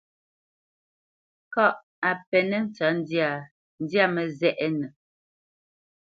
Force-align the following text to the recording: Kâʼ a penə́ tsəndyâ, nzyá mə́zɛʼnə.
Kâʼ 1.53 1.77
a 2.09 2.11
penə́ 2.29 2.61
tsəndyâ, 2.75 3.27
nzyá 3.81 4.05
mə́zɛʼnə. 4.13 4.87